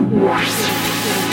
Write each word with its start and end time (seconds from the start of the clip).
Thank 0.00 1.24
you. 1.24 1.29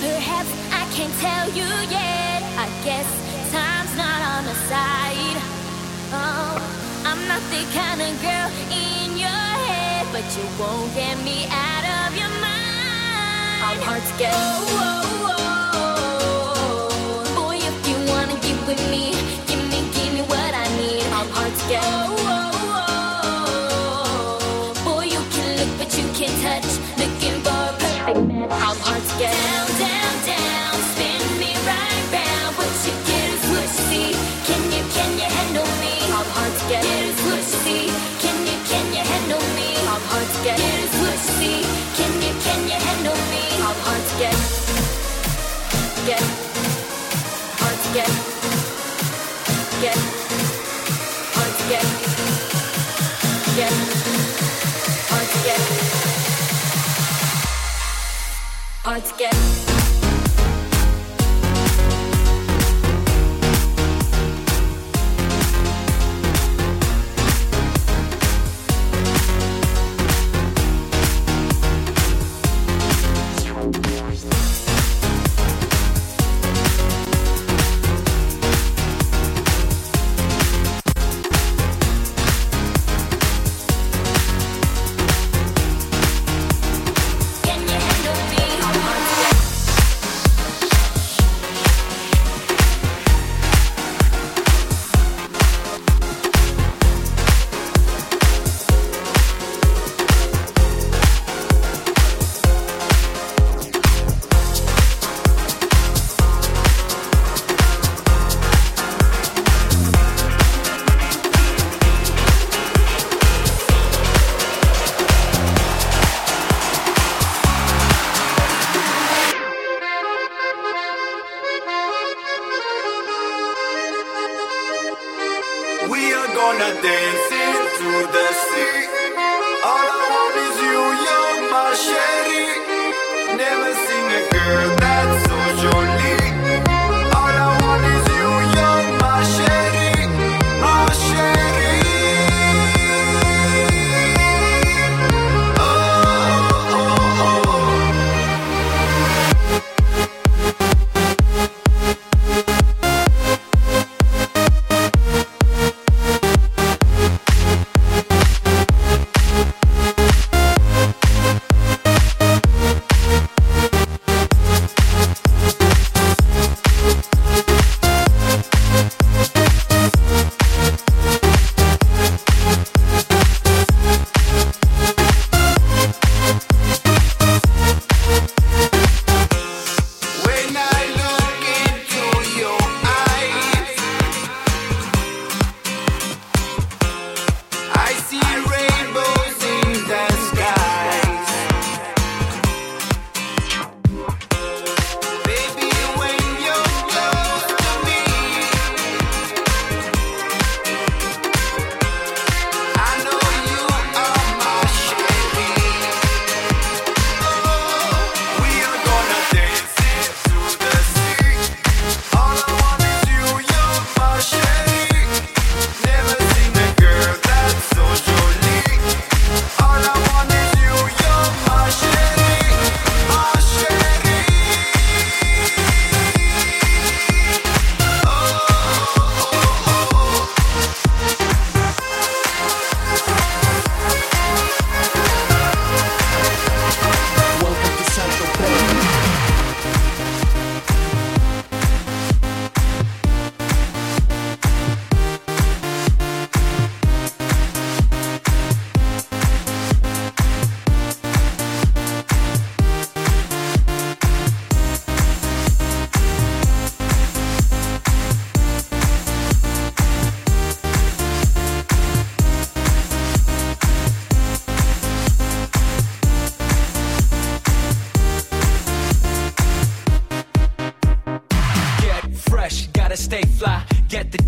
Perhaps 0.00 0.48
I 0.72 0.88
can't 0.96 1.12
tell 1.20 1.46
you 1.50 1.68
yet. 1.92 2.40
I 2.56 2.66
guess 2.84 3.04
time's 3.52 3.94
not 3.96 4.20
on 4.32 4.44
the 4.46 4.54
side. 4.72 5.38
Oh, 6.12 6.56
I'm 7.04 7.20
not 7.28 7.42
the 7.52 7.62
kind 7.76 8.00
of 8.00 8.12
girl 8.22 8.48
in 8.72 9.18
your 9.18 9.28
head, 9.28 10.06
but 10.10 10.24
you 10.36 10.44
won't 10.58 10.94
get 10.94 11.22
me 11.22 11.46
out 11.50 11.84
of 11.84 12.16
your 12.16 12.32
mind. 12.40 13.60
I'm 13.60 13.80
hard 13.84 14.02
to 14.02 14.18
get. 14.18 14.32
Whoa, 14.32 14.64
whoa, 14.72 15.36
whoa. 15.36 15.49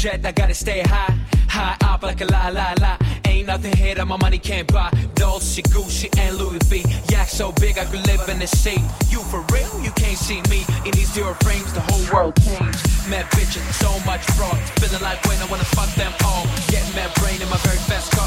Jet, 0.00 0.24
I 0.24 0.32
gotta 0.32 0.54
stay 0.54 0.80
high. 0.80 1.14
High 1.48 1.76
up 1.84 2.02
like 2.02 2.22
a 2.22 2.24
la 2.24 2.48
la 2.48 2.72
la. 2.80 2.96
Ain't 3.26 3.46
nothing 3.46 3.76
here 3.76 3.94
that 3.94 4.06
my 4.06 4.16
money 4.16 4.38
can't 4.38 4.66
buy. 4.72 4.90
Dolce, 5.14 5.60
Gucci, 5.62 6.08
and 6.18 6.38
Louis 6.38 6.58
V. 6.70 6.84
Yak 7.12 7.28
so 7.28 7.52
big 7.52 7.76
I 7.78 7.84
could 7.84 8.06
live 8.06 8.26
in 8.30 8.38
the 8.38 8.46
sea. 8.46 8.80
You 9.10 9.20
for 9.30 9.44
real? 9.52 9.72
You 9.84 9.90
can't 9.92 10.16
see 10.16 10.40
me 10.48 10.64
in 10.86 10.92
these 10.92 11.12
zero 11.12 11.34
frames. 11.42 11.72
The 11.74 11.80
whole 11.80 12.04
world 12.12 12.34
changed. 12.40 12.80
Mad 13.10 13.26
bitches, 13.36 13.66
so 13.76 13.90
much 14.06 14.24
fraud. 14.36 14.58
Feeling 14.80 15.02
like 15.02 15.22
when 15.26 15.36
I 15.38 15.46
wanna 15.50 15.68
fuck 15.76 15.92
them 15.96 16.12
all. 16.24 16.44
Get 16.72 16.82
mad 16.96 17.12
brain 17.20 17.42
in 17.42 17.48
my 17.50 17.58
very 17.68 17.80
best 17.88 18.10
car. 18.12 18.19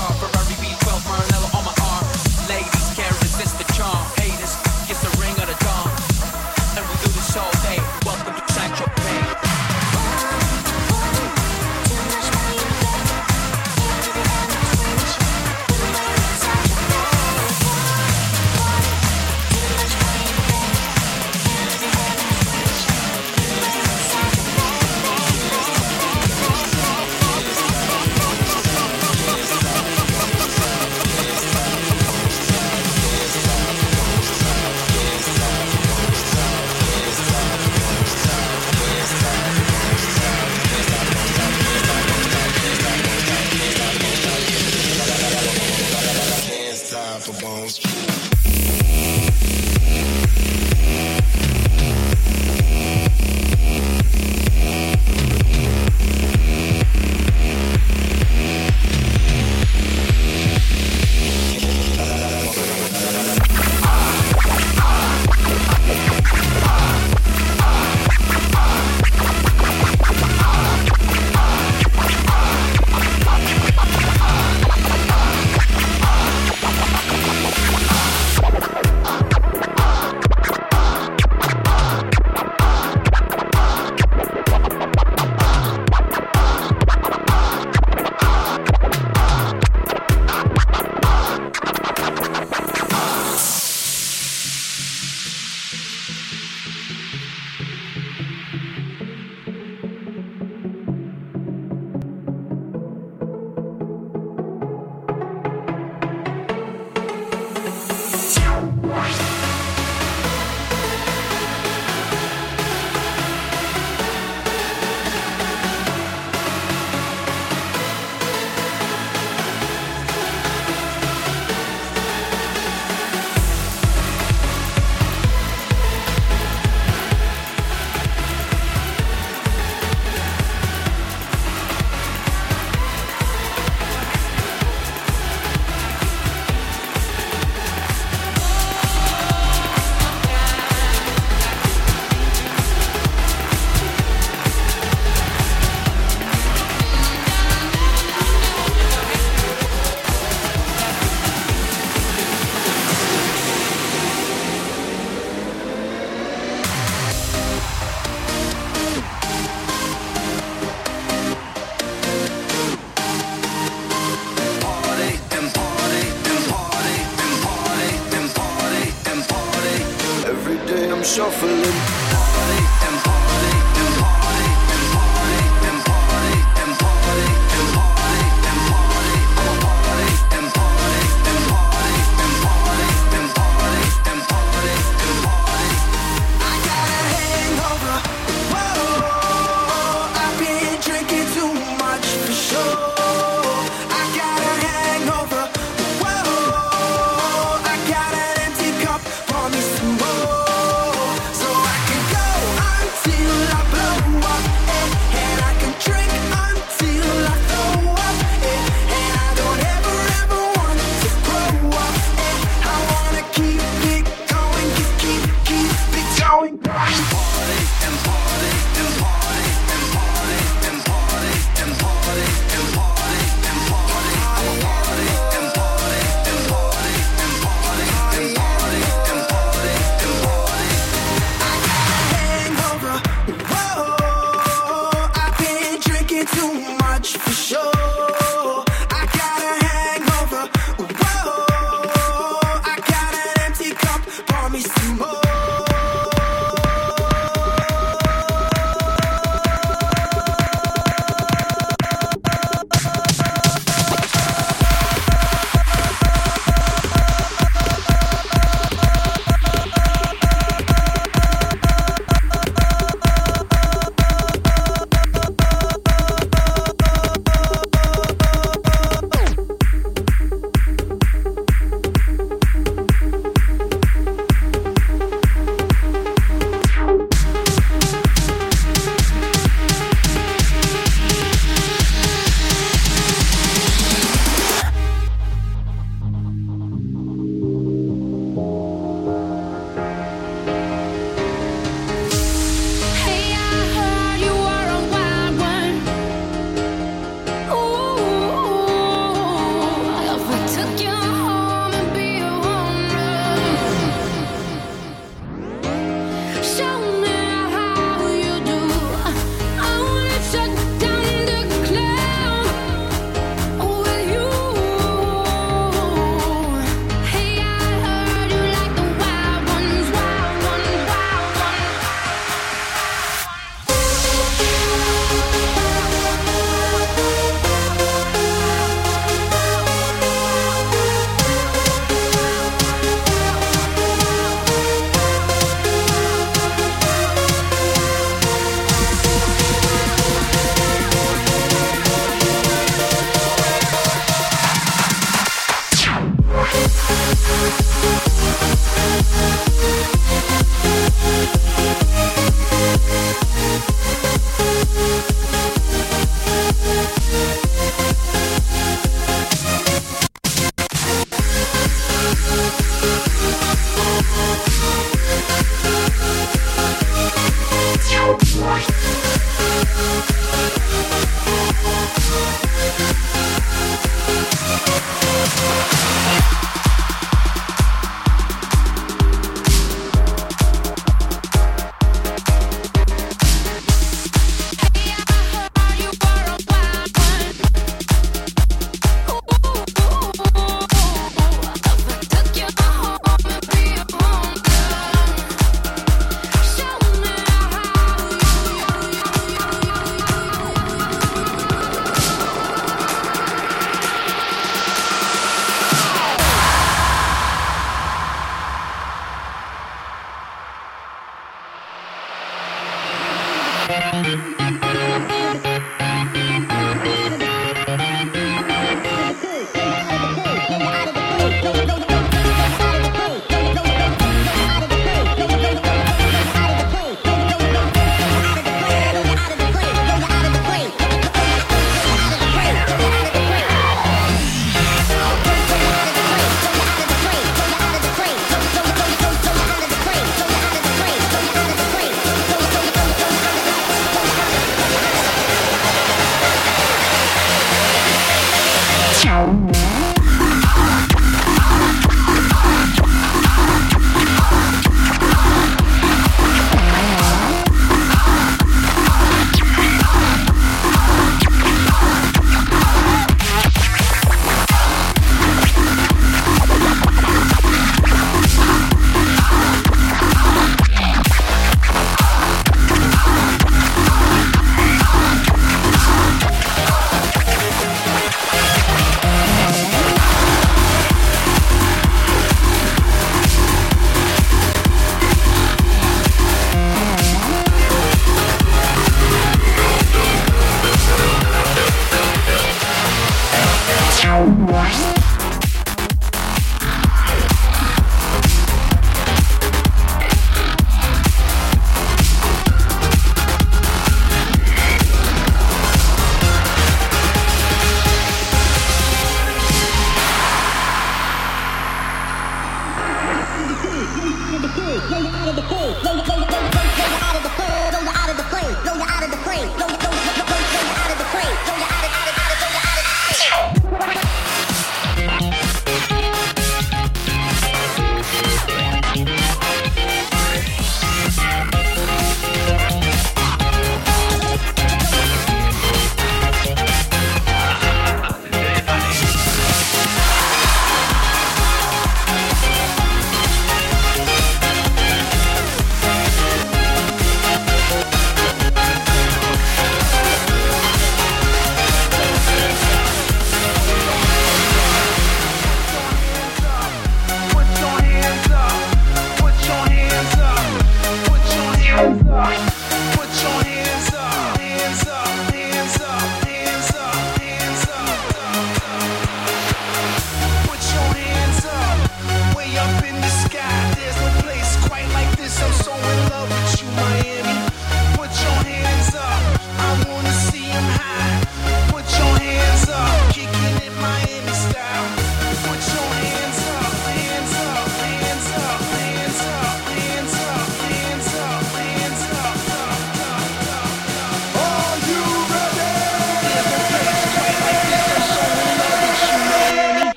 Música 494.14 494.93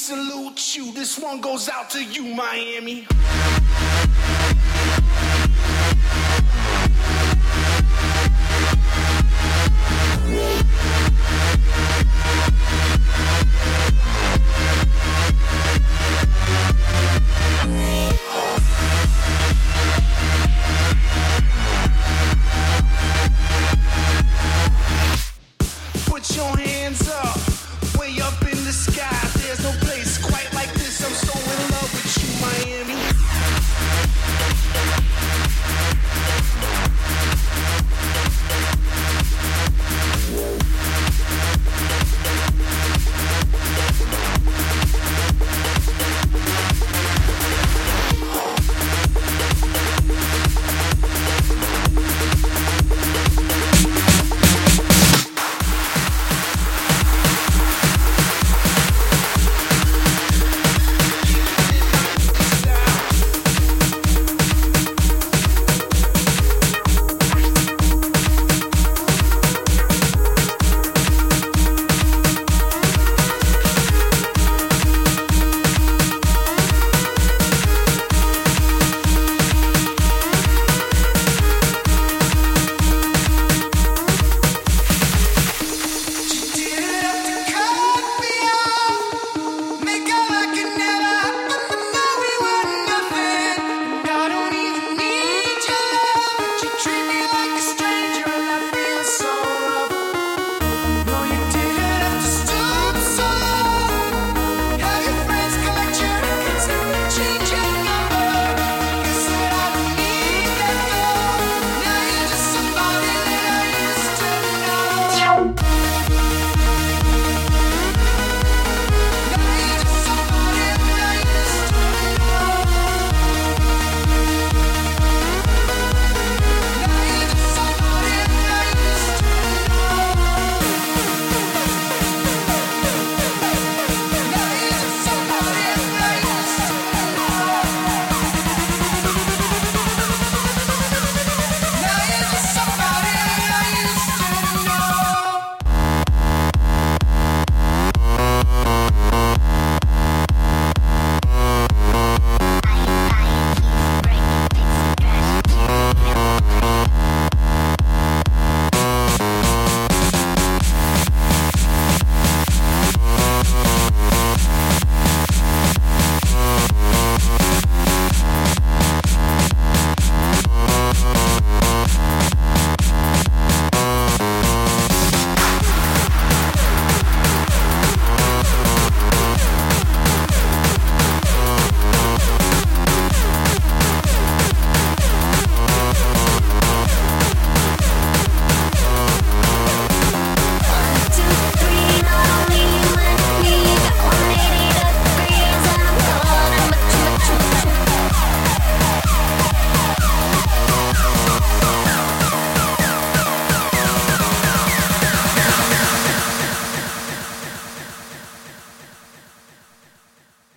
salute 0.00 0.76
you. 0.76 0.92
This 0.92 1.18
one 1.18 1.42
goes 1.42 1.68
out 1.68 1.90
to 1.90 2.02
you, 2.02 2.24
Miami. 2.34 3.06